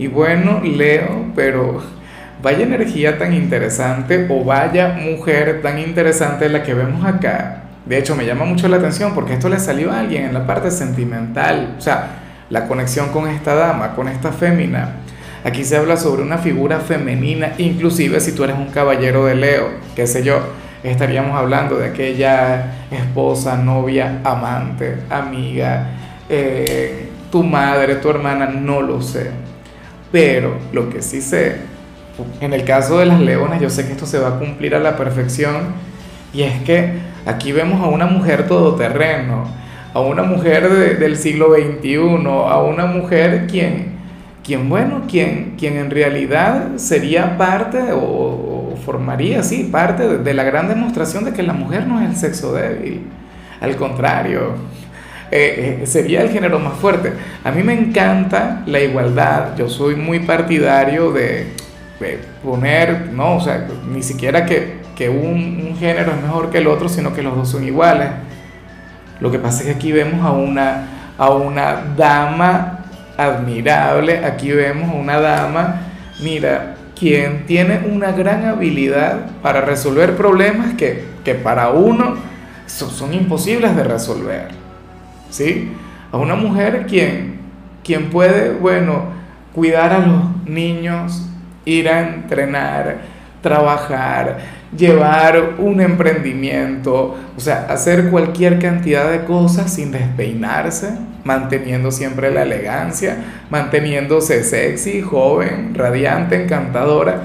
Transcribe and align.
Y 0.00 0.06
bueno, 0.06 0.62
Leo, 0.64 1.26
pero 1.36 1.82
vaya 2.42 2.62
energía 2.62 3.18
tan 3.18 3.34
interesante 3.34 4.26
o 4.30 4.42
vaya 4.42 4.98
mujer 4.98 5.60
tan 5.60 5.78
interesante 5.78 6.48
la 6.48 6.62
que 6.62 6.72
vemos 6.72 7.04
acá. 7.04 7.64
De 7.84 7.98
hecho, 7.98 8.16
me 8.16 8.24
llama 8.24 8.46
mucho 8.46 8.66
la 8.68 8.78
atención 8.78 9.12
porque 9.14 9.34
esto 9.34 9.50
le 9.50 9.58
salió 9.58 9.92
a 9.92 10.00
alguien 10.00 10.24
en 10.24 10.32
la 10.32 10.46
parte 10.46 10.70
sentimental, 10.70 11.74
o 11.76 11.80
sea, 11.82 12.12
la 12.48 12.66
conexión 12.66 13.10
con 13.10 13.28
esta 13.28 13.54
dama, 13.54 13.94
con 13.94 14.08
esta 14.08 14.32
fémina. 14.32 14.92
Aquí 15.44 15.64
se 15.64 15.76
habla 15.76 15.98
sobre 15.98 16.22
una 16.22 16.38
figura 16.38 16.80
femenina, 16.80 17.52
inclusive 17.58 18.20
si 18.20 18.32
tú 18.32 18.44
eres 18.44 18.56
un 18.56 18.68
caballero 18.68 19.26
de 19.26 19.34
Leo, 19.34 19.68
qué 19.94 20.06
sé 20.06 20.22
yo, 20.22 20.40
estaríamos 20.82 21.36
hablando 21.36 21.76
de 21.76 21.88
aquella 21.88 22.86
esposa, 22.90 23.58
novia, 23.58 24.20
amante, 24.24 24.96
amiga, 25.10 25.88
eh, 26.26 27.10
tu 27.30 27.42
madre, 27.42 27.96
tu 27.96 28.08
hermana, 28.08 28.46
no 28.46 28.80
lo 28.80 29.02
sé 29.02 29.49
pero 30.12 30.56
lo 30.72 30.90
que 30.90 31.02
sí 31.02 31.20
sé, 31.20 31.56
en 32.40 32.52
el 32.52 32.64
caso 32.64 32.98
de 32.98 33.06
las 33.06 33.20
leonas, 33.20 33.60
yo 33.60 33.70
sé 33.70 33.86
que 33.86 33.92
esto 33.92 34.06
se 34.06 34.18
va 34.18 34.28
a 34.28 34.38
cumplir 34.38 34.74
a 34.74 34.80
la 34.80 34.96
perfección. 34.96 35.74
Y 36.32 36.42
es 36.42 36.62
que 36.62 36.92
aquí 37.26 37.52
vemos 37.52 37.82
a 37.82 37.88
una 37.88 38.06
mujer 38.06 38.46
todoterreno, 38.46 39.44
a 39.92 40.00
una 40.00 40.22
mujer 40.22 40.98
del 40.98 41.16
siglo 41.16 41.54
XXI, 41.54 41.96
a 42.26 42.62
una 42.62 42.86
mujer 42.86 43.46
quien, 43.48 43.92
quien 44.44 44.68
bueno, 44.68 45.02
quien, 45.08 45.54
quien 45.58 45.76
en 45.76 45.90
realidad 45.90 46.76
sería 46.76 47.36
parte 47.36 47.80
o, 47.92 48.74
formaría, 48.84 49.42
sí, 49.42 49.68
parte 49.70 50.08
de, 50.08 50.18
de 50.18 50.34
la 50.34 50.42
gran 50.42 50.66
demostración 50.66 51.24
de 51.24 51.32
que 51.32 51.42
la 51.42 51.52
mujer 51.52 51.86
no 51.86 52.00
es 52.00 52.08
el 52.08 52.16
sexo 52.16 52.54
débil. 52.54 53.02
Al 53.60 53.76
contrario, 53.76 54.54
eh, 55.30 55.80
eh, 55.82 55.86
sería 55.86 56.22
el 56.22 56.30
género 56.30 56.58
más 56.58 56.74
fuerte. 56.78 57.12
A 57.44 57.52
mí 57.52 57.62
me 57.62 57.72
encanta 57.72 58.62
la 58.66 58.80
igualdad, 58.80 59.56
yo 59.56 59.68
soy 59.68 59.94
muy 59.94 60.20
partidario 60.20 61.12
de, 61.12 61.46
poner, 62.42 63.12
no, 63.12 63.36
o 63.36 63.40
sea, 63.40 63.68
ni 63.92 64.02
siquiera 64.02 64.46
que, 64.46 64.80
un, 65.08 65.76
género 65.78 66.12
es 66.12 66.22
mejor 66.22 66.50
que 66.50 66.58
el 66.58 66.66
otro, 66.66 66.88
sino 66.88 67.14
que 67.14 67.22
los 67.22 67.34
dos 67.34 67.48
son 67.48 67.64
iguales. 67.64 68.08
Lo 69.20 69.30
que 69.30 69.38
pasa 69.38 69.60
es 69.60 69.66
que 69.66 69.72
aquí 69.72 69.92
vemos 69.92 70.24
a 70.24 70.32
una, 70.32 71.14
a 71.16 71.30
una 71.30 71.94
dama 71.96 72.80
admirable, 73.16 74.24
aquí 74.24 74.50
vemos 74.50 74.90
a 74.90 74.94
una 74.94 75.20
dama, 75.20 75.80
mira, 76.22 76.74
quien 76.98 77.46
tiene 77.46 77.80
una 77.90 78.12
gran 78.12 78.44
habilidad 78.44 79.30
para 79.42 79.62
resolver 79.62 80.16
problemas 80.16 80.74
que, 80.74 81.08
para 81.42 81.70
uno 81.70 82.16
son 82.66 83.14
imposibles 83.14 83.74
de 83.74 83.84
resolver. 83.84 84.69
¿Sí? 85.30 85.72
A 86.12 86.18
una 86.18 86.34
mujer 86.34 86.86
quien, 86.86 87.40
quien 87.82 88.10
puede, 88.10 88.52
bueno, 88.52 89.04
cuidar 89.54 89.92
a 89.92 89.98
los 89.98 90.46
niños, 90.46 91.26
ir 91.64 91.88
a 91.88 92.00
entrenar, 92.00 92.98
trabajar, 93.42 94.38
llevar 94.76 95.54
un 95.58 95.80
emprendimiento, 95.80 97.16
o 97.36 97.40
sea, 97.40 97.66
hacer 97.68 98.10
cualquier 98.10 98.58
cantidad 98.58 99.10
de 99.10 99.24
cosas 99.24 99.72
sin 99.72 99.90
despeinarse, 99.90 100.90
manteniendo 101.24 101.90
siempre 101.90 102.30
la 102.30 102.42
elegancia, 102.42 103.16
manteniéndose 103.50 104.44
sexy, 104.44 105.00
joven, 105.00 105.74
radiante, 105.74 106.42
encantadora. 106.42 107.22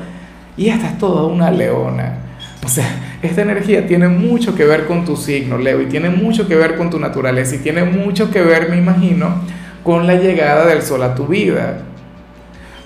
Y 0.58 0.70
esta 0.70 0.88
es 0.88 0.98
toda 0.98 1.26
una 1.28 1.52
leona. 1.52 2.25
O 2.66 2.68
sea, 2.68 3.20
esta 3.22 3.44
energía 3.44 3.86
tiene 3.86 4.08
mucho 4.08 4.56
que 4.56 4.66
ver 4.66 4.88
con 4.88 5.06
tu 5.06 5.16
signo, 5.16 5.60
Leo, 5.60 5.84
y 5.84 5.86
tiene 5.86 6.10
mucho 6.10 6.48
que 6.48 6.56
ver 6.56 6.76
con 6.76 6.90
tu 6.90 7.00
naturaleza, 7.00 7.54
y 7.54 7.60
tiene 7.60 7.84
mucho 7.84 8.32
que 8.32 8.42
ver, 8.42 8.72
me 8.72 8.78
imagino, 8.78 9.36
con 9.84 10.08
la 10.08 10.16
llegada 10.16 10.66
del 10.66 10.82
sol 10.82 11.04
a 11.04 11.14
tu 11.14 11.28
vida. 11.28 11.78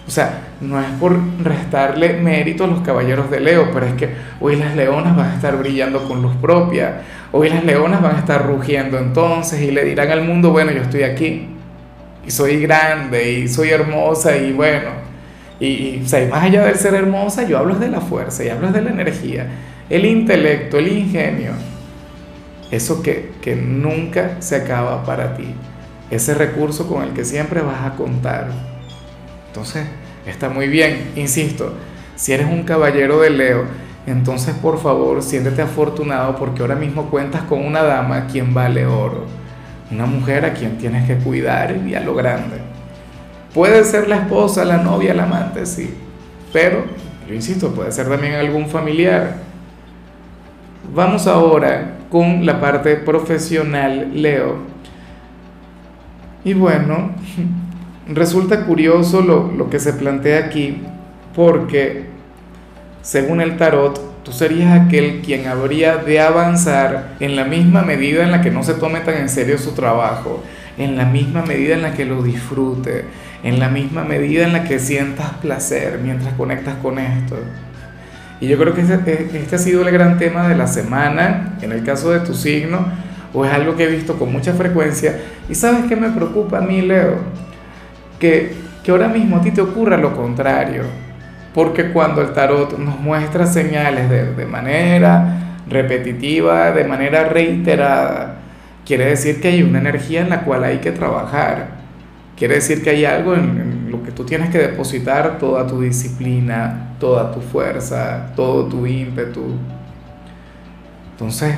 O 0.06 0.12
sea, 0.12 0.50
no 0.60 0.82
es 0.82 0.88
por 1.00 1.18
restarle 1.42 2.18
mérito 2.18 2.66
a 2.66 2.68
los 2.68 2.82
caballeros 2.82 3.32
de 3.32 3.40
Leo, 3.40 3.70
pero 3.74 3.86
es 3.86 3.94
que 3.94 4.10
hoy 4.42 4.58
las 4.58 4.76
leonas 4.76 5.16
van 5.16 5.32
a 5.32 5.36
estar 5.36 5.56
brillando 5.56 6.06
con 6.10 6.22
luz 6.22 6.36
propia, 6.42 7.04
hoy 7.32 7.48
las 7.48 7.64
leonas 7.64 8.02
van 8.02 8.18
a 8.18 8.20
estar 8.20 8.46
rugiendo 8.46 8.98
entonces 8.98 9.62
y 9.62 9.72
le 9.72 9.86
dirán 9.86 10.12
al 10.12 10.24
mundo, 10.26 10.52
bueno, 10.52 10.74
yo 10.74 10.82
estoy 10.82 11.04
aquí, 11.04 11.48
y 12.28 12.32
soy 12.32 12.60
grande, 12.60 13.32
y 13.32 13.48
soy 13.48 13.70
hermosa, 13.70 14.36
y 14.36 14.52
bueno, 14.52 14.90
y, 15.60 16.02
más 16.30 16.44
allá 16.44 16.66
del 16.66 16.76
ser 16.76 16.94
hermosa, 16.94 17.44
yo 17.48 17.58
hablo 17.58 17.76
de 17.76 17.90
la 17.90 18.02
fuerza 18.02 18.44
y 18.44 18.50
hablo 18.50 18.72
de 18.72 18.82
la 18.82 18.92
energía, 18.92 19.48
el 19.90 20.06
intelecto, 20.06 20.78
el 20.78 20.88
ingenio, 20.88 21.52
eso 22.72 23.02
que, 23.02 23.32
que 23.42 23.56
nunca 23.56 24.38
se 24.40 24.56
acaba 24.56 25.04
para 25.04 25.36
ti, 25.36 25.54
ese 26.10 26.34
recurso 26.34 26.88
con 26.88 27.04
el 27.04 27.10
que 27.10 27.26
siempre 27.26 27.62
vas 27.62 27.84
a 27.86 27.96
contar. 27.96 28.50
Entonces, 29.48 29.86
está 30.26 30.50
muy 30.50 30.68
bien, 30.68 31.12
insisto, 31.16 31.74
si 32.16 32.34
eres 32.34 32.48
un 32.48 32.64
caballero 32.64 33.20
de 33.20 33.30
Leo, 33.32 33.66
entonces 34.06 34.56
por 34.56 34.80
favor 34.80 35.22
siéntete 35.22 35.62
afortunado 35.62 36.36
porque 36.36 36.62
ahora 36.62 36.76
mismo 36.76 37.10
cuentas 37.10 37.44
con 37.44 37.66
una 37.66 37.84
dama 37.84 38.28
quien 38.28 38.54
vale 38.54 38.86
oro, 38.86 39.26
una 39.92 40.06
mujer 40.06 40.46
a 40.46 40.54
quien 40.54 40.78
tienes 40.78 41.06
que 41.06 41.16
cuidar 41.16 41.76
y 41.86 41.96
a 41.96 42.00
lo 42.00 42.16
grande. 42.16 42.79
Puede 43.54 43.84
ser 43.84 44.08
la 44.08 44.18
esposa, 44.18 44.64
la 44.64 44.78
novia, 44.78 45.14
la 45.14 45.24
amante, 45.24 45.66
sí. 45.66 45.94
Pero, 46.54 46.84
yo 47.28 47.34
insisto, 47.34 47.70
puede 47.72 47.92
ser 47.92 48.08
también 48.08 48.34
algún 48.34 48.68
familiar. 48.68 49.38
Vamos 50.94 51.28
ahora 51.28 51.98
con 52.12 52.46
la 52.46 52.60
parte 52.60 52.96
profesional, 52.96 54.12
Leo. 54.14 54.58
Y 56.44 56.54
bueno, 56.54 57.12
resulta 58.08 58.66
curioso 58.66 59.22
lo, 59.22 59.52
lo 59.52 59.70
que 59.70 59.80
se 59.80 59.94
plantea 59.94 60.46
aquí, 60.46 60.82
porque 61.36 62.06
según 63.02 63.42
el 63.42 63.58
tarot, 63.58 64.24
tú 64.24 64.32
serías 64.32 64.80
aquel 64.80 65.22
quien 65.22 65.48
habría 65.48 65.98
de 65.98 66.20
avanzar 66.20 67.16
en 67.20 67.36
la 67.36 67.46
misma 67.46 67.82
medida 67.82 68.24
en 68.24 68.32
la 68.32 68.42
que 68.42 68.52
no 68.52 68.64
se 68.64 68.74
tome 68.74 69.00
tan 69.00 69.16
en 69.16 69.30
serio 69.30 69.58
su 69.58 69.72
trabajo, 69.72 70.44
en 70.78 70.98
la 70.98 71.06
misma 71.06 71.44
medida 71.44 71.76
en 71.76 71.82
la 71.82 71.94
que 71.94 72.06
lo 72.06 72.22
disfrute, 72.22 73.06
en 73.44 73.60
la 73.60 73.70
misma 73.70 74.04
medida 74.04 74.46
en 74.46 74.54
la 74.54 74.64
que 74.64 74.80
sientas 74.80 75.34
placer 75.42 76.00
mientras 76.04 76.34
conectas 76.34 76.76
con 76.82 77.00
esto. 77.00 77.38
Y 78.42 78.48
yo 78.48 78.58
creo 78.58 78.74
que 78.74 78.82
este, 78.82 79.30
este, 79.34 79.56
ha 79.56 79.60
sido 79.60 79.88
el 79.88 79.92
gran 79.92 80.18
tema 80.18 80.48
de 80.48 80.56
la 80.56 80.68
semana, 80.68 81.58
en 81.62 81.72
el 81.72 81.84
caso 81.84 82.12
de 82.12 82.22
tu 82.22 82.34
signo, 82.34 82.86
o 83.34 83.46
es 83.46 83.52
algo 83.52 83.76
que 83.76 83.84
he 83.84 83.88
visto 83.88 84.18
con 84.18 84.32
mucha 84.32 84.54
frecuencia. 84.54 85.20
Y 85.50 85.56
sabes 85.56 85.86
qué 85.88 85.96
me 85.96 86.10
preocupa 86.10 86.60
a 86.60 86.62
mí, 86.62 86.82
Leo? 86.82 87.18
Que, 88.18 88.54
que 88.84 88.92
ahora 88.92 89.08
mismo 89.08 89.38
a 89.38 89.42
ti 89.42 89.52
te 89.52 89.62
ocurra 89.62 89.98
lo 89.98 90.16
contrario. 90.16 90.84
Porque 91.54 91.92
cuando 91.92 92.22
el 92.22 92.34
tarot 92.34 92.78
nos 92.78 93.00
muestra 93.00 93.46
señales 93.46 94.10
de, 94.10 94.34
de 94.34 94.46
manera 94.46 95.58
repetitiva, 95.68 96.72
de 96.72 96.86
manera 96.86 97.26
reiterada, 97.26 98.38
quiere 98.86 99.06
decir 99.06 99.42
que 99.42 99.50
hay 99.50 99.64
una 99.64 99.80
energía 99.80 100.22
en 100.22 100.30
la 100.30 100.42
cual 100.42 100.64
hay 100.64 100.78
que 100.78 100.92
trabajar 100.92 101.79
Quiere 102.40 102.56
decir 102.56 102.82
que 102.82 102.90
hay 102.92 103.04
algo 103.04 103.36
en, 103.36 103.92
lo 103.92 104.02
que 104.02 104.12
tú 104.12 104.24
tienes 104.24 104.50
que 104.50 104.60
depositar 104.60 105.38
toda 105.40 105.68
tu 105.68 105.82
disciplina, 105.82 106.96
toda 106.98 107.32
tu 107.32 107.42
fuerza, 107.42 108.32
todo 108.34 108.66
tu 108.66 108.86
ímpetu. 108.86 109.44
Entonces, 111.12 111.56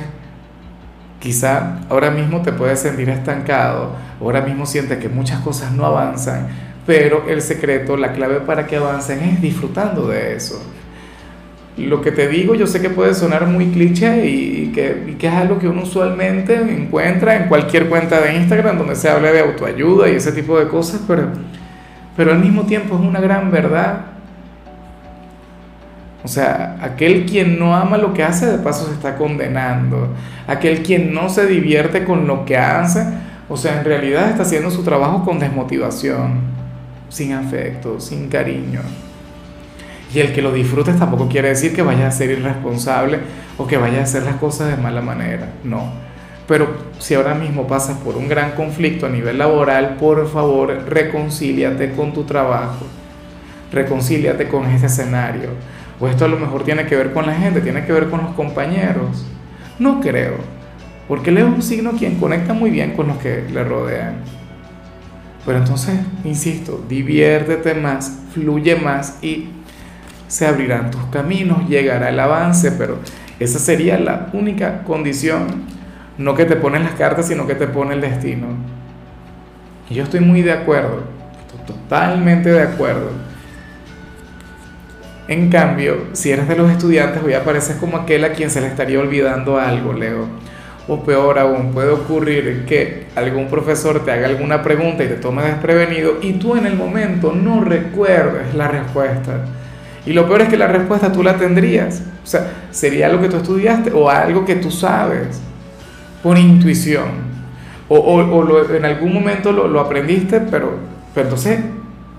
quizá 1.20 1.78
ahora 1.88 2.10
mismo 2.10 2.42
te 2.42 2.52
puedes 2.52 2.80
sentir 2.80 3.08
estancado, 3.10 3.92
ahora 4.20 4.40
mismo 4.40 4.66
sientes 4.66 4.98
que 4.98 5.08
muchas 5.08 5.40
cosas 5.40 5.70
no 5.70 5.86
avanzan, 5.86 6.48
pero 6.84 7.28
el 7.28 7.42
secreto, 7.42 7.96
la 7.96 8.12
clave 8.12 8.40
para 8.40 8.66
que 8.66 8.76
avancen 8.76 9.20
es 9.20 9.40
disfrutando 9.40 10.08
de 10.08 10.34
eso 10.34 10.60
lo 11.76 12.02
que 12.02 12.12
te 12.12 12.28
digo 12.28 12.54
yo 12.54 12.66
sé 12.66 12.82
que 12.82 12.90
puede 12.90 13.14
sonar 13.14 13.46
muy 13.46 13.66
cliché 13.68 14.26
y, 14.26 14.72
que, 14.74 15.16
es 15.18 15.32
algo 15.32 15.58
que 15.58 15.68
uno 15.68 15.82
usualmente 15.82 16.54
encuentra 16.54 17.36
en 17.36 17.48
cualquier 17.48 17.88
cuenta 17.88 18.20
de 18.20 18.34
Instagram 18.34 18.78
donde 18.78 18.94
se 18.94 19.08
habla 19.08 19.32
de 19.32 19.40
autoayuda 19.40 20.10
y 20.10 20.16
ese 20.16 20.32
tipo 20.32 20.58
de 20.58 20.68
cosas, 20.68 21.00
pero, 21.06 21.28
pero 22.16 22.32
al 22.32 22.40
mismo 22.40 22.64
tiempo 22.64 22.94
es 22.94 23.00
una 23.00 23.20
gran 23.20 23.50
verdad. 23.50 24.06
O 26.24 26.28
sea, 26.28 26.76
aquel 26.80 27.24
quien 27.24 27.58
no 27.58 27.74
ama 27.74 27.96
lo 27.96 28.12
que 28.12 28.22
hace 28.22 28.46
de 28.46 28.58
paso 28.58 28.86
se 28.86 28.92
está 28.92 29.16
condenando. 29.16 30.08
Aquel 30.46 30.82
quien 30.82 31.12
no 31.12 31.28
se 31.28 31.46
divierte 31.46 32.04
con 32.04 32.26
lo 32.26 32.44
que 32.44 32.56
hace, 32.56 33.04
o 33.48 33.56
sea, 33.56 33.78
en 33.78 33.84
realidad 33.84 34.30
está 34.30 34.42
haciendo 34.42 34.70
su 34.70 34.84
trabajo 34.84 35.24
con 35.24 35.38
desmotivación, 35.38 36.40
sin 37.08 37.32
afecto, 37.32 37.98
sin 37.98 38.28
cariño. 38.28 38.80
Y 40.14 40.20
el 40.20 40.32
que 40.32 40.42
lo 40.42 40.52
disfrutes 40.52 40.98
tampoco 40.98 41.28
quiere 41.28 41.48
decir 41.48 41.74
que 41.74 41.82
vayas 41.82 42.14
a 42.14 42.16
ser 42.16 42.30
irresponsable 42.30 43.18
o 43.56 43.66
que 43.66 43.78
vayas 43.78 44.00
a 44.00 44.02
hacer 44.02 44.22
las 44.24 44.36
cosas 44.36 44.76
de 44.76 44.82
mala 44.82 45.00
manera, 45.00 45.52
no. 45.64 45.90
Pero 46.46 46.68
si 46.98 47.14
ahora 47.14 47.34
mismo 47.34 47.66
pasas 47.66 47.96
por 47.98 48.16
un 48.16 48.28
gran 48.28 48.52
conflicto 48.52 49.06
a 49.06 49.08
nivel 49.08 49.38
laboral, 49.38 49.96
por 49.98 50.28
favor, 50.28 50.84
reconcíliate 50.86 51.92
con 51.92 52.12
tu 52.12 52.24
trabajo, 52.24 52.84
reconcíliate 53.72 54.48
con 54.48 54.66
este 54.66 54.86
escenario. 54.86 55.50
O 55.98 56.08
esto 56.08 56.24
a 56.24 56.28
lo 56.28 56.38
mejor 56.38 56.64
tiene 56.64 56.84
que 56.84 56.96
ver 56.96 57.12
con 57.12 57.26
la 57.26 57.34
gente, 57.34 57.60
tiene 57.60 57.84
que 57.84 57.92
ver 57.92 58.10
con 58.10 58.22
los 58.22 58.34
compañeros. 58.34 59.24
No 59.78 60.00
creo, 60.00 60.34
porque 61.08 61.30
Leo 61.30 61.48
es 61.48 61.54
un 61.54 61.62
signo 61.62 61.92
quien 61.92 62.18
conecta 62.18 62.52
muy 62.52 62.70
bien 62.70 62.92
con 62.92 63.08
los 63.08 63.16
que 63.18 63.44
le 63.50 63.64
rodean. 63.64 64.16
Pero 65.46 65.58
entonces, 65.58 65.98
insisto, 66.24 66.84
diviértete 66.88 67.74
más, 67.74 68.20
fluye 68.32 68.76
más 68.76 69.18
y 69.22 69.48
se 70.32 70.46
abrirán 70.46 70.90
tus 70.90 71.04
caminos, 71.10 71.68
llegará 71.68 72.08
el 72.08 72.18
avance, 72.18 72.72
pero 72.72 72.98
esa 73.38 73.58
sería 73.58 73.98
la 73.98 74.30
única 74.32 74.82
condición, 74.82 75.46
no 76.16 76.34
que 76.34 76.46
te 76.46 76.56
ponen 76.56 76.84
las 76.84 76.94
cartas, 76.94 77.28
sino 77.28 77.46
que 77.46 77.54
te 77.54 77.66
pone 77.66 77.92
el 77.92 78.00
destino. 78.00 78.46
Y 79.90 79.94
yo 79.96 80.04
estoy 80.04 80.20
muy 80.20 80.40
de 80.40 80.52
acuerdo, 80.52 81.02
totalmente 81.66 82.50
de 82.50 82.62
acuerdo. 82.62 83.10
En 85.28 85.50
cambio, 85.50 86.06
si 86.14 86.30
eres 86.30 86.48
de 86.48 86.56
los 86.56 86.70
estudiantes, 86.70 87.22
hoy 87.22 87.34
apareces 87.34 87.76
como 87.76 87.98
aquel 87.98 88.24
a 88.24 88.32
quien 88.32 88.48
se 88.48 88.62
le 88.62 88.68
estaría 88.68 89.00
olvidando 89.00 89.58
algo, 89.58 89.92
Leo. 89.92 90.28
O 90.88 91.04
peor 91.04 91.38
aún, 91.38 91.72
puede 91.72 91.90
ocurrir 91.90 92.64
que 92.64 93.08
algún 93.16 93.48
profesor 93.48 94.02
te 94.02 94.10
haga 94.10 94.28
alguna 94.28 94.62
pregunta 94.62 95.04
y 95.04 95.08
te 95.08 95.16
tome 95.16 95.42
desprevenido 95.42 96.20
y 96.22 96.32
tú 96.32 96.56
en 96.56 96.64
el 96.64 96.74
momento 96.74 97.34
no 97.34 97.62
recuerdes 97.62 98.54
la 98.54 98.68
respuesta. 98.68 99.44
Y 100.04 100.12
lo 100.12 100.26
peor 100.26 100.42
es 100.42 100.48
que 100.48 100.56
la 100.56 100.66
respuesta 100.66 101.12
tú 101.12 101.22
la 101.22 101.36
tendrías. 101.36 102.02
O 102.22 102.26
sea, 102.26 102.50
sería 102.70 103.06
algo 103.06 103.20
que 103.20 103.28
tú 103.28 103.36
estudiaste 103.36 103.92
o 103.92 104.10
algo 104.10 104.44
que 104.44 104.56
tú 104.56 104.70
sabes 104.70 105.40
por 106.22 106.38
intuición. 106.38 107.32
O, 107.88 107.98
o, 107.98 108.74
en 108.74 108.84
algún 108.84 109.12
momento 109.12 109.52
lo, 109.52 109.68
lo 109.68 109.80
aprendiste, 109.80 110.40
pero, 110.40 110.72
pero 111.14 111.26
entonces, 111.26 111.60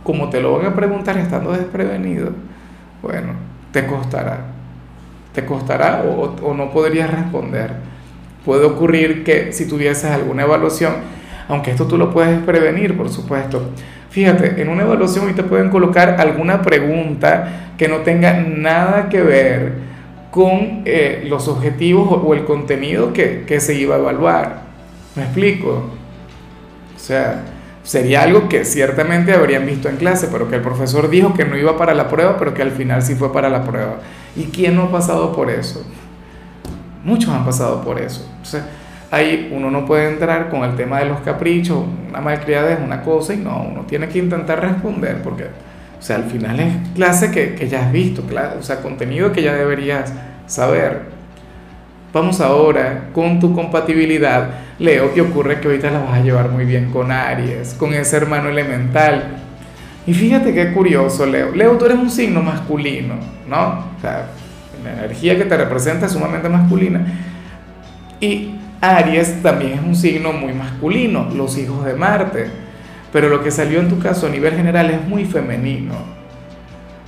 como 0.03 0.29
te 0.29 0.39
lo 0.39 0.57
van 0.57 0.67
a 0.67 0.75
preguntar 0.75 1.17
estando 1.17 1.51
desprevenido, 1.51 2.31
bueno, 3.01 3.33
te 3.71 3.85
costará. 3.85 4.45
Te 5.33 5.45
costará 5.45 6.03
o, 6.05 6.35
o 6.41 6.53
no 6.53 6.71
podrías 6.71 7.09
responder. 7.09 7.71
Puede 8.45 8.65
ocurrir 8.65 9.23
que 9.23 9.51
si 9.51 9.67
tuvieses 9.67 10.11
alguna 10.11 10.43
evaluación, 10.43 10.93
aunque 11.47 11.71
esto 11.71 11.87
tú 11.87 11.97
lo 11.97 12.13
puedes 12.13 12.39
prevenir, 12.41 12.95
por 12.95 13.09
supuesto. 13.09 13.71
Fíjate, 14.13 14.61
en 14.61 14.69
una 14.69 14.83
evaluación 14.83 15.25
hoy 15.25 15.33
te 15.33 15.41
pueden 15.41 15.71
colocar 15.71 16.21
alguna 16.21 16.61
pregunta 16.61 17.71
que 17.75 17.87
no 17.87 18.01
tenga 18.01 18.41
nada 18.41 19.09
que 19.09 19.19
ver 19.23 19.73
con 20.29 20.83
eh, 20.85 21.25
los 21.27 21.47
objetivos 21.47 22.21
o, 22.23 22.35
el 22.35 22.45
contenido 22.45 23.11
que, 23.11 23.43
que 23.47 23.59
se 23.59 23.73
iba 23.73 23.95
a 23.95 23.97
evaluar. 23.97 24.61
¿Me 25.15 25.23
explico? 25.23 25.89
O 26.95 26.99
sea, 26.99 27.41
sería 27.81 28.21
algo 28.21 28.47
que 28.49 28.65
ciertamente 28.65 29.33
habrían 29.33 29.65
visto 29.65 29.89
en 29.89 29.97
clase, 29.97 30.29
pero 30.31 30.47
que 30.47 30.57
el 30.57 30.61
profesor 30.61 31.09
dijo 31.09 31.33
que 31.33 31.45
no 31.45 31.57
iba 31.57 31.75
para 31.75 31.95
la 31.95 32.07
prueba, 32.07 32.37
pero 32.37 32.53
que 32.53 32.61
al 32.61 32.71
final 32.71 33.01
sí 33.01 33.15
fue 33.15 33.33
para 33.33 33.49
la 33.49 33.63
prueba. 33.63 33.95
¿Y 34.35 34.43
quién 34.43 34.75
no 34.75 34.83
ha 34.83 34.91
pasado 34.91 35.35
por 35.35 35.49
eso? 35.49 35.83
Muchos 37.03 37.31
han 37.31 37.45
pasado 37.45 37.81
por 37.81 37.99
eso. 37.99 38.31
O 38.43 38.45
sea, 38.45 38.63
ahí 39.13 39.51
uno 39.55 39.69
no 39.69 39.85
puede 39.85 40.09
entrar 40.09 40.49
con 40.49 40.63
el 40.63 40.75
tema 40.75 40.99
de 40.99 41.05
los 41.05 41.19
caprichos, 41.19 41.85
una 42.09 42.19
malcriada 42.19 42.73
es 42.73 42.79
una 42.79 43.03
cosa 43.03 43.35
y 43.35 43.37
no, 43.37 43.61
uno 43.61 43.81
tiene 43.81 44.07
que 44.07 44.17
intentar 44.17 44.59
responder 44.59 45.21
porque 45.21 45.43
o 45.99 46.01
sea, 46.05 46.15
al 46.17 46.23
final 46.23 46.59
es 46.59 46.73
clase 46.95 47.31
que, 47.31 47.53
que 47.53 47.69
ya 47.69 47.85
has 47.85 47.91
visto, 47.91 48.23
claro, 48.23 48.59
o 48.59 48.63
sea, 48.63 48.81
contenido 48.81 49.31
que 49.31 49.43
ya 49.43 49.53
deberías 49.53 50.11
saber. 50.47 51.03
Vamos 52.11 52.41
ahora 52.41 53.05
con 53.13 53.39
tu 53.39 53.53
compatibilidad. 53.53 54.49
Leo, 54.79 55.13
que 55.13 55.21
ocurre 55.21 55.61
que 55.61 55.67
ahorita 55.67 55.91
la 55.91 55.99
vas 55.99 56.19
a 56.19 56.21
llevar 56.21 56.49
muy 56.49 56.65
bien 56.65 56.91
con 56.91 57.11
Aries, 57.11 57.75
con 57.75 57.93
ese 57.93 58.17
hermano 58.17 58.49
elemental. 58.49 59.37
Y 60.05 60.13
fíjate 60.13 60.53
qué 60.53 60.73
curioso, 60.73 61.25
Leo. 61.25 61.51
Leo, 61.51 61.77
tú 61.77 61.85
eres 61.85 61.97
un 61.97 62.09
signo 62.09 62.41
masculino, 62.41 63.15
¿no? 63.47 63.85
O 63.97 64.01
sea, 64.01 64.25
la 64.83 64.93
energía 64.93 65.37
que 65.37 65.45
te 65.45 65.55
representa 65.55 66.07
es 66.07 66.11
sumamente 66.11 66.49
masculina. 66.49 67.05
Y 68.19 68.55
Aries 68.83 69.41
también 69.41 69.73
es 69.73 69.81
un 69.81 69.95
signo 69.95 70.33
muy 70.33 70.53
masculino, 70.53 71.29
los 71.33 71.57
hijos 71.57 71.85
de 71.85 71.93
Marte 71.93 72.63
pero 73.13 73.29
lo 73.29 73.43
que 73.43 73.51
salió 73.51 73.79
en 73.79 73.89
tu 73.89 73.99
caso 73.99 74.25
a 74.25 74.29
nivel 74.31 74.55
general 74.55 74.89
es 74.89 75.07
muy 75.07 75.23
femenino. 75.23 75.93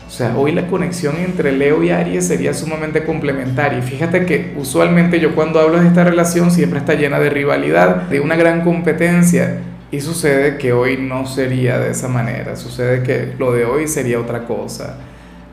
O 0.07 0.09
sea, 0.11 0.37
hoy 0.37 0.51
la 0.51 0.67
conexión 0.67 1.15
entre 1.17 1.51
Leo 1.51 1.83
y 1.83 1.89
Aries 1.89 2.27
sería 2.27 2.53
sumamente 2.53 3.03
complementaria. 3.03 3.79
Y 3.79 3.81
fíjate 3.81 4.25
que 4.25 4.53
usualmente 4.55 5.19
yo 5.19 5.33
cuando 5.33 5.59
hablo 5.59 5.79
de 5.81 5.87
esta 5.87 6.03
relación 6.03 6.51
siempre 6.51 6.77
está 6.77 6.93
llena 6.93 7.19
de 7.19 7.31
rivalidad, 7.31 8.03
de 8.03 8.19
una 8.19 8.35
gran 8.35 8.61
competencia. 8.61 9.61
Y 9.91 9.99
sucede 9.99 10.57
que 10.57 10.73
hoy 10.73 10.97
no 10.97 11.25
sería 11.25 11.79
de 11.79 11.89
esa 11.89 12.07
manera. 12.07 12.55
Sucede 12.55 13.01
que 13.01 13.33
lo 13.39 13.51
de 13.51 13.65
hoy 13.65 13.87
sería 13.87 14.19
otra 14.19 14.45
cosa, 14.45 14.97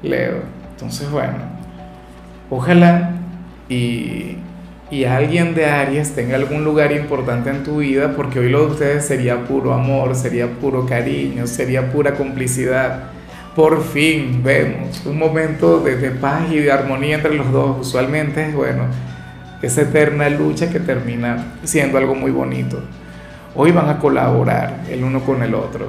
Leo. 0.03 0.43
Entonces, 0.73 1.11
bueno, 1.11 1.39
ojalá 2.51 3.13
y, 3.71 4.37
y 4.93 5.07
alguien 5.07 5.55
de 5.55 5.65
Aries 5.65 6.15
tenga 6.15 6.37
algún 6.37 6.65
lugar 6.65 6.93
importante 6.93 7.49
en 7.49 7.65
tu 7.65 7.79
vida, 7.79 8.13
porque 8.15 8.41
hoy 8.41 8.51
lo 8.51 8.67
de 8.67 8.73
ustedes 8.73 9.07
sería 9.07 9.43
puro 9.47 9.73
amor, 9.73 10.15
sería 10.15 10.47
puro 10.47 10.85
cariño, 10.85 11.47
sería 11.47 11.91
pura 11.91 12.13
complicidad. 12.13 13.05
Por 13.57 13.83
fin 13.83 14.43
vemos 14.45 15.07
un 15.07 15.19
momento 15.19 15.81
de, 15.81 16.11
paz 16.11 16.43
y 16.53 16.59
de 16.59 16.71
armonía 16.71 17.17
entre 17.17 17.35
los 17.35 17.51
dos. 17.51 17.79
Usualmente 17.81 18.47
es 18.47 18.55
bueno, 18.55 18.83
esa 19.63 19.81
eterna 19.81 20.29
lucha 20.29 20.69
que 20.69 20.79
termina 20.79 21.55
siendo 21.65 21.97
algo 21.97 22.15
muy 22.15 22.31
bonito. 22.31 22.79
Hoy 23.55 23.73
van 23.73 23.89
a 23.89 23.99
colaborar 23.99 24.83
el 24.91 25.05
uno 25.05 25.21
con 25.21 25.43
el 25.43 25.55
otro. 25.55 25.87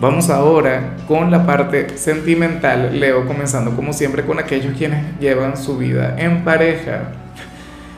Vamos 0.00 0.30
ahora 0.30 0.96
con 1.06 1.30
la 1.30 1.44
parte 1.44 1.98
sentimental, 1.98 2.98
Leo, 2.98 3.26
comenzando 3.26 3.76
como 3.76 3.92
siempre 3.92 4.24
con 4.24 4.38
aquellos 4.38 4.74
quienes 4.78 5.18
llevan 5.20 5.58
su 5.58 5.76
vida 5.76 6.14
en 6.16 6.42
pareja. 6.42 7.20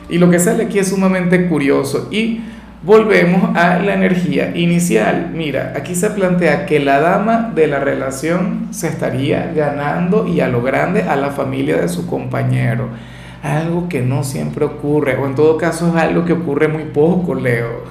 Y 0.09 0.17
lo 0.17 0.29
que 0.29 0.39
sale 0.39 0.65
aquí 0.65 0.79
es 0.79 0.89
sumamente 0.89 1.47
curioso 1.47 2.09
y 2.11 2.41
volvemos 2.83 3.55
a 3.55 3.79
la 3.79 3.93
energía 3.93 4.55
inicial. 4.55 5.31
Mira, 5.33 5.73
aquí 5.75 5.95
se 5.95 6.09
plantea 6.09 6.65
que 6.65 6.79
la 6.79 6.99
dama 6.99 7.51
de 7.55 7.67
la 7.67 7.79
relación 7.79 8.67
se 8.71 8.89
estaría 8.89 9.51
ganando 9.55 10.27
y 10.27 10.41
a 10.41 10.49
lo 10.49 10.61
grande 10.61 11.03
a 11.03 11.15
la 11.15 11.31
familia 11.31 11.77
de 11.77 11.87
su 11.87 12.05
compañero. 12.07 12.89
Algo 13.41 13.89
que 13.89 14.01
no 14.01 14.23
siempre 14.23 14.65
ocurre, 14.65 15.15
o 15.15 15.25
en 15.25 15.35
todo 15.35 15.57
caso 15.57 15.87
es 15.89 15.95
algo 15.95 16.25
que 16.25 16.33
ocurre 16.33 16.67
muy 16.67 16.83
poco, 16.83 17.35
Leo. 17.35 17.83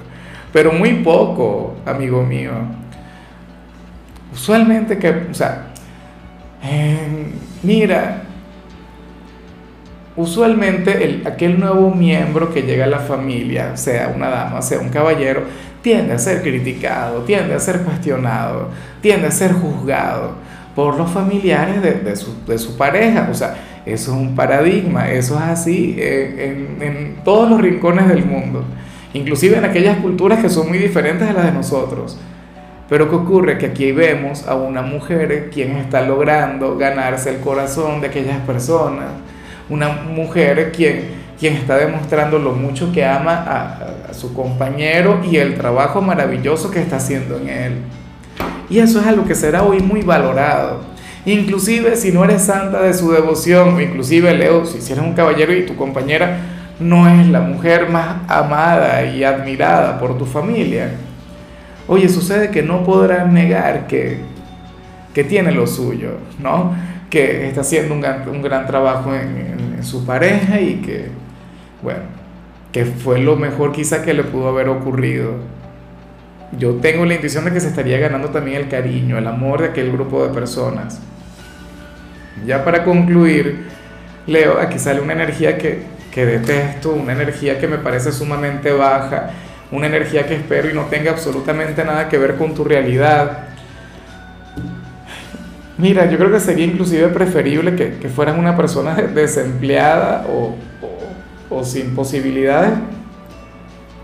Pero 0.53 0.73
muy 0.73 0.95
poco, 1.03 1.77
amigo 1.87 2.23
mío. 2.23 2.53
Usualmente 4.33 4.99
que, 4.99 5.09
o 5.31 5.35
sea, 5.35 5.67
mira, 7.63 8.23
Usualmente 10.15 11.05
el, 11.05 11.27
aquel 11.27 11.59
nuevo 11.59 11.91
miembro 11.91 12.53
que 12.53 12.63
llega 12.63 12.85
a 12.85 12.89
la 12.89 12.99
familia, 12.99 13.77
sea 13.79 14.13
una 14.15 14.29
dama, 14.29 14.61
sea 14.61 14.79
un 14.79 14.91
caballero, 14.91 15.45
tiende 15.81 16.13
a 16.13 16.19
ser 16.19 16.43
criticado, 16.43 17.23
tiende 17.23 17.55
a 17.55 17.61
ser 17.61 17.81
cuestionado, 17.81 18.69
tiende 19.01 19.27
a 19.27 19.31
ser 19.31 19.53
juzgado 19.53 20.35
por 20.75 20.97
los 20.99 21.11
familiares 21.11 21.83
de, 21.83 22.17
su, 22.59 22.77
pareja. 22.77 23.29
O 23.31 23.35
sea, 23.35 23.55
eso 23.87 24.13
es 24.13 24.19
un 24.19 24.35
paradigma, 24.35 25.11
eso 25.11 25.37
es 25.37 25.43
así 25.43 25.97
en, 25.99 26.77
en 26.83 27.17
todos 27.25 27.49
los 27.49 27.61
rincones 27.61 28.07
del 28.09 28.27
mundo, 28.27 28.65
inclusive 29.15 29.57
en 29.57 29.65
aquellas 29.65 29.97
culturas 29.97 30.41
que 30.41 30.51
son 30.51 30.69
muy 30.69 30.79
diferentes 30.79 31.27
a 31.27 31.33
las 31.33 31.47
de 31.47 31.53
nosotros. 31.53 32.19
Pero 32.91 33.09
¿qué 33.09 33.17
ocurre? 33.17 33.57
Que 33.57 33.67
aquí 33.67 33.93
vemos 33.93 34.47
a 34.47 34.57
una 34.57 34.83
mujer 34.83 35.49
quien 35.51 35.79
está 35.79 36.03
logrando 36.03 36.77
ganarse 36.77 37.31
el 37.31 37.41
corazón 37.41 38.03
de 38.03 38.09
aquellas 38.09 38.41
personas 38.41 39.07
una 39.73 39.89
mujer 39.89 40.71
quien, 40.73 41.05
quien 41.41 41.55
está 41.55 41.77
demostrando 41.79 42.39
lo 42.39 42.53
mucho 42.53 42.93
que 42.93 43.05
ama 43.05 43.33
a, 43.33 44.13
su 44.13 44.35
compañero 44.35 45.23
y 45.25 45.39
el 45.39 45.55
trabajo 45.55 46.03
maravilloso 46.03 46.71
que 46.71 46.81
está 46.81 46.97
haciendo 46.97 47.39
en 47.39 47.49
él. 47.49 47.73
Y 48.69 48.79
eso 48.79 49.01
es 49.01 49.07
algo 49.07 49.25
que 49.25 49.35
será 49.35 49.63
hoy 49.63 49.81
muy 49.81 50.03
valorado. 50.03 50.83
Inclusive 51.25 51.97
si 51.97 52.13
no 52.13 52.23
eres 52.25 52.43
santa 52.43 52.83
de 52.83 52.93
su 52.93 53.11
devoción, 53.11 53.75
o 53.75 53.81
inclusive 53.81 54.35
Leo, 54.35 54.67
si 54.67 54.93
eres 54.93 55.03
un 55.03 55.15
caballero 55.15 55.55
y 55.55 55.65
tu 55.65 55.77
compañera 55.77 56.41
no 56.79 57.09
es 57.09 57.27
la 57.29 57.41
mujer 57.41 57.89
más 57.89 58.17
amada 58.29 59.05
y 59.07 59.25
admirada 59.25 59.99
por 59.99 60.19
tu 60.19 60.27
familia, 60.27 60.91
oye, 61.89 62.09
sucede 62.11 62.51
que 62.51 62.63
no 62.63 62.85
podrás 62.85 63.27
negar 63.33 63.87
que, 63.87 64.19
que 65.15 65.25
tiene 65.25 65.53
lo 65.53 65.67
suyo, 65.67 66.19
¿no? 66.39 66.75
Que 67.13 67.47
está 67.47 67.61
haciendo 67.61 67.93
un 67.95 68.01
gran, 68.01 68.27
un 68.27 68.41
gran 68.41 68.67
trabajo 68.67 69.15
en, 69.15 69.83
su 69.83 70.07
pareja 70.07 70.61
y 70.61 70.77
que, 70.77 71.09
bueno, 71.83 72.05
que 72.71 72.85
fue 72.85 73.19
lo 73.19 73.35
mejor 73.37 73.73
quizá 73.73 74.03
que 74.03 74.15
le 74.15 74.23
pudo 74.23 74.49
haber 74.49 74.69
ocurrido. 74.69 75.35
Yo 76.57 76.77
tengo 76.77 77.05
la 77.05 77.15
intuición 77.15 77.45
de 77.45 77.53
que 77.53 77.61
se 77.61 77.67
estaría 77.67 77.99
ganando 77.99 78.29
también 78.29 78.59
el 78.59 78.69
cariño, 78.69 79.19
el 79.19 79.27
amor 79.27 79.61
de 79.61 79.69
aquel 79.69 79.91
grupo 79.91 80.25
de 80.25 80.33
personas. 80.33 81.01
Ya 82.47 82.65
para 82.65 82.85
concluir, 82.85 83.67
Leo, 84.27 84.59
aquí 84.59 84.79
sale 84.79 85.01
una 85.01 85.15
energía 85.15 85.59
que, 85.59 85.83
que 86.13 86.25
detesto, 86.25 86.93
una 86.93 87.13
energía 87.13 87.59
que 87.59 87.67
me 87.67 87.79
parece 87.79 88.13
sumamente 88.13 88.71
baja, 88.71 89.31
una 89.73 89.89
energía 89.89 90.27
que 90.27 90.37
espero 90.37 90.71
y 90.71 90.75
no 90.75 90.85
tenga 90.85 91.11
absolutamente 91.11 91.85
nada 91.85 92.09
que 92.09 92.17
ver 92.17 92.37
con 92.37 92.55
tu 92.55 92.65
realidad. 92.65 93.52
Mira, 95.83 96.09
yo 96.09 96.17
creo 96.17 96.31
que 96.31 96.39
sería 96.39 96.65
inclusive 96.65 97.09
preferible 97.09 97.75
que, 97.75 97.95
que 97.95 98.09
fueras 98.09 98.39
una 98.39 98.57
persona 98.57 98.95
desempleada 98.95 100.25
o, 100.29 100.55
o, 101.51 101.59
o 101.59 101.65
sin 101.65 101.97
posibilidades, 101.97 102.71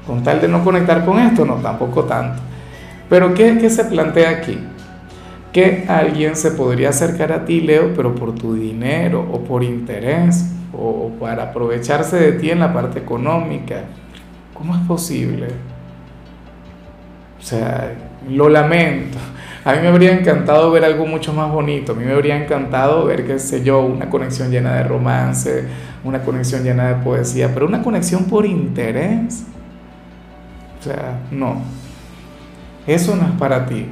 con 0.05 0.25
tal 0.25 0.41
de 0.41 0.49
no 0.49 0.65
conectar 0.65 1.05
con 1.05 1.21
esto, 1.21 1.45
no, 1.45 1.55
tampoco 1.59 2.03
tanto. 2.03 2.43
Pero 3.09 3.33
¿qué, 3.33 3.59
qué 3.59 3.71
se 3.71 3.85
plantea 3.85 4.29
aquí? 4.29 4.59
Que 5.53 5.85
alguien 5.87 6.35
se 6.35 6.51
podría 6.51 6.89
acercar 6.89 7.31
a 7.31 7.45
ti, 7.45 7.61
Leo, 7.61 7.95
pero 7.95 8.13
por 8.13 8.35
tu 8.35 8.55
dinero 8.55 9.25
o 9.33 9.45
por 9.45 9.63
interés 9.63 10.47
o 10.77 11.13
para 11.21 11.45
aprovecharse 11.45 12.17
de 12.17 12.33
ti 12.33 12.51
en 12.51 12.59
la 12.59 12.73
parte 12.73 12.99
económica. 12.99 13.85
¿Cómo 14.53 14.75
es 14.75 14.81
posible? 14.81 15.47
O 17.39 17.43
sea, 17.43 17.95
lo 18.29 18.49
lamento. 18.49 19.17
A 19.69 19.75
mí 19.75 19.83
me 19.83 19.89
habría 19.89 20.19
encantado 20.19 20.71
ver 20.71 20.83
algo 20.83 21.05
mucho 21.05 21.35
más 21.35 21.53
bonito. 21.53 21.93
A 21.93 21.95
mí 21.95 22.03
me 22.03 22.13
habría 22.13 22.43
encantado 22.43 23.05
ver, 23.05 23.27
qué 23.27 23.39
sé 23.39 23.63
yo, 23.63 23.81
una 23.81 24.09
conexión 24.09 24.51
llena 24.51 24.77
de 24.77 24.85
romance, 24.85 25.65
una 26.05 26.23
conexión 26.23 26.65
llena 26.65 26.89
de 26.89 26.95
poesía, 27.05 27.51
pero 27.53 27.67
una 27.67 27.83
conexión 27.83 28.25
por 28.25 28.47
interés. 28.47 29.45
O 30.81 30.83
sea, 30.83 31.19
no. 31.31 31.61
Eso 32.87 33.15
no 33.15 33.27
es 33.27 33.33
para 33.33 33.67
ti. 33.67 33.89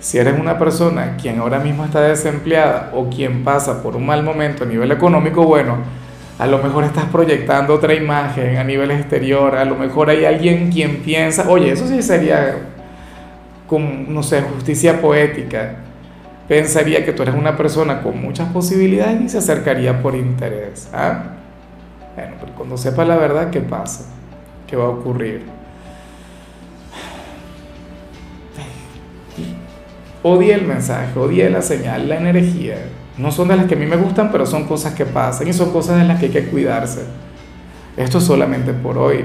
Si 0.00 0.18
eres 0.18 0.38
una 0.38 0.58
persona 0.58 1.16
quien 1.16 1.38
ahora 1.38 1.60
mismo 1.60 1.86
está 1.86 2.02
desempleada 2.02 2.90
o 2.92 3.08
quien 3.08 3.42
pasa 3.42 3.82
por 3.82 3.96
un 3.96 4.04
mal 4.04 4.22
momento 4.22 4.64
a 4.64 4.66
nivel 4.66 4.92
económico, 4.92 5.44
bueno, 5.44 5.78
a 6.38 6.46
lo 6.46 6.58
mejor 6.58 6.84
estás 6.84 7.06
proyectando 7.06 7.72
otra 7.72 7.94
imagen 7.94 8.58
a 8.58 8.64
nivel 8.64 8.90
exterior, 8.90 9.56
a 9.56 9.64
lo 9.64 9.76
mejor 9.76 10.10
hay 10.10 10.26
alguien 10.26 10.70
quien 10.70 10.98
piensa, 10.98 11.48
oye, 11.48 11.72
eso 11.72 11.88
sí 11.88 12.02
sería 12.02 12.73
con, 13.66 14.12
no 14.12 14.22
sé, 14.22 14.42
justicia 14.42 15.00
poética. 15.00 15.76
Pensaría 16.48 17.04
que 17.04 17.12
tú 17.12 17.22
eres 17.22 17.34
una 17.34 17.56
persona 17.56 18.02
con 18.02 18.20
muchas 18.20 18.52
posibilidades 18.52 19.22
y 19.22 19.28
se 19.28 19.38
acercaría 19.38 20.02
por 20.02 20.14
interés. 20.14 20.88
¿ah? 20.92 21.24
Bueno, 22.14 22.34
pero 22.38 22.54
cuando 22.54 22.76
sepa 22.76 23.04
la 23.04 23.16
verdad, 23.16 23.50
¿qué 23.50 23.60
pasa? 23.60 24.04
¿Qué 24.66 24.76
va 24.76 24.84
a 24.84 24.88
ocurrir? 24.88 25.42
Odie 30.22 30.54
el 30.54 30.66
mensaje, 30.66 31.18
odie 31.18 31.50
la 31.50 31.60
señal, 31.60 32.08
la 32.08 32.16
energía. 32.16 32.76
No 33.18 33.30
son 33.30 33.48
de 33.48 33.56
las 33.56 33.66
que 33.66 33.74
a 33.74 33.78
mí 33.78 33.86
me 33.86 33.96
gustan, 33.96 34.32
pero 34.32 34.46
son 34.46 34.64
cosas 34.64 34.94
que 34.94 35.04
pasan 35.04 35.48
y 35.48 35.52
son 35.52 35.70
cosas 35.70 35.98
de 35.98 36.04
las 36.04 36.18
que 36.18 36.26
hay 36.26 36.32
que 36.32 36.46
cuidarse. 36.46 37.02
Esto 37.96 38.18
es 38.18 38.24
solamente 38.24 38.72
por 38.72 38.98
hoy. 38.98 39.24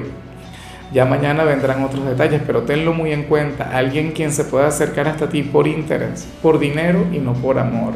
Ya 0.91 1.05
mañana 1.05 1.43
vendrán 1.43 1.83
otros 1.83 2.03
detalles, 2.05 2.41
pero 2.45 2.63
tenlo 2.63 2.93
muy 2.93 3.11
en 3.11 3.23
cuenta. 3.23 3.77
Alguien 3.77 4.11
quien 4.11 4.31
se 4.31 4.43
pueda 4.43 4.67
acercar 4.67 5.07
hasta 5.07 5.29
ti 5.29 5.43
por 5.43 5.67
interés, 5.67 6.27
por 6.41 6.57
dinero 6.57 7.05
y 7.13 7.19
no 7.19 7.33
por 7.33 7.59
amor. 7.59 7.93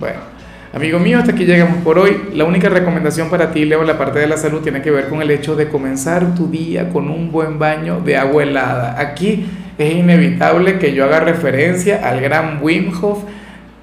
Bueno, 0.00 0.18
amigo 0.72 0.98
mío, 0.98 1.20
hasta 1.20 1.30
aquí 1.30 1.44
llegamos 1.44 1.76
por 1.84 2.00
hoy. 2.00 2.30
La 2.34 2.44
única 2.44 2.68
recomendación 2.68 3.30
para 3.30 3.52
ti, 3.52 3.64
Leo, 3.64 3.82
en 3.82 3.86
la 3.86 3.96
parte 3.96 4.18
de 4.18 4.26
la 4.26 4.36
salud 4.36 4.60
tiene 4.60 4.82
que 4.82 4.90
ver 4.90 5.08
con 5.08 5.22
el 5.22 5.30
hecho 5.30 5.54
de 5.54 5.68
comenzar 5.68 6.34
tu 6.34 6.48
día 6.48 6.88
con 6.88 7.08
un 7.08 7.30
buen 7.30 7.60
baño 7.60 8.00
de 8.00 8.16
agua 8.16 8.42
helada. 8.42 8.98
Aquí 8.98 9.46
es 9.78 9.94
inevitable 9.94 10.80
que 10.80 10.92
yo 10.94 11.04
haga 11.04 11.20
referencia 11.20 12.08
al 12.08 12.20
gran 12.20 12.58
Wim 12.60 12.92
Hof. 13.00 13.22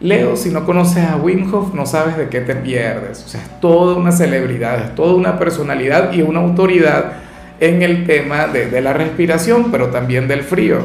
Leo, 0.01 0.36
si 0.36 0.50
no 0.50 0.65
conoces 0.65 1.05
a 1.05 1.15
Wim 1.15 1.53
Hof, 1.53 1.74
no 1.74 1.86
sabes 1.86 2.17
de 2.17 2.27
qué 2.27 2.41
te 2.41 2.55
pierdes. 2.55 3.24
O 3.24 3.29
sea, 3.29 3.41
es 3.41 3.62
toda 3.62 3.95
una 3.95 4.12
celebridad, 4.12 4.81
es 4.81 4.95
toda 4.95 5.13
una 5.13 5.39
personalidad 5.39 6.12
y 6.12 6.21
una 6.21 6.41
autoridad 6.41 7.28
en 7.59 7.81
el 7.81 8.05
tema 8.05 8.47
de, 8.47 8.81
la 8.81 8.93
respiración, 8.93 9.71
pero 9.71 9.87
también 9.87 10.27
del 10.27 10.43
frío. 10.43 10.79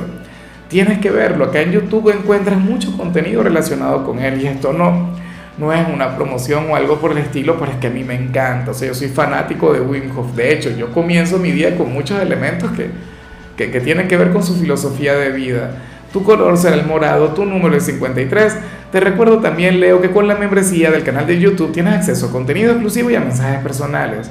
Tienes 0.68 0.98
que 0.98 1.10
verlo. 1.10 1.44
Acá 1.44 1.60
en 1.60 1.72
YouTube 1.72 2.10
encuentras 2.10 2.58
mucho 2.58 2.96
contenido 2.96 3.42
relacionado 3.42 4.04
con 4.04 4.18
él 4.18 4.40
y 4.40 4.46
esto 4.46 4.72
no, 4.72 5.10
no 5.58 5.72
es 5.72 5.86
una 5.88 6.16
promoción 6.16 6.70
o 6.70 6.76
algo 6.76 6.98
por 6.98 7.12
el 7.12 7.18
estilo, 7.18 7.58
pero 7.58 7.72
es 7.72 7.78
que 7.78 7.86
a 7.86 7.90
mí 7.90 8.02
me 8.02 8.14
encanta. 8.14 8.72
O 8.72 8.74
sea, 8.74 8.88
yo 8.88 8.94
soy 8.94 9.08
fanático 9.08 9.72
de 9.72 9.80
Wim 9.80 10.16
Hof. 10.16 10.34
De 10.34 10.52
hecho, 10.52 10.70
yo 10.70 10.90
comienzo 10.90 11.38
mi 11.38 11.52
día 11.52 11.76
con 11.76 11.92
muchos 11.92 12.20
elementos 12.20 12.70
que 12.72 12.90
que, 13.56 13.70
que 13.70 13.80
tienen 13.80 14.08
que 14.08 14.16
ver 14.16 14.32
con 14.32 14.42
su 14.42 14.54
filosofía 14.54 15.14
de 15.14 15.30
vida. 15.30 15.72
Tu 16.12 16.22
color 16.22 16.56
será 16.56 16.76
el 16.76 16.86
morado, 16.86 17.28
tu 17.34 17.44
número 17.44 17.76
es 17.76 17.84
53. 17.84 18.56
Te 18.92 19.00
recuerdo 19.00 19.40
también, 19.40 19.80
Leo, 19.80 20.00
que 20.00 20.10
con 20.10 20.28
la 20.28 20.36
membresía 20.36 20.90
del 20.90 21.02
canal 21.02 21.26
de 21.26 21.40
YouTube 21.40 21.72
tienes 21.72 21.94
acceso 21.94 22.26
a 22.26 22.30
contenido 22.30 22.72
exclusivo 22.72 23.10
y 23.10 23.16
a 23.16 23.20
mensajes 23.20 23.60
personales. 23.60 24.30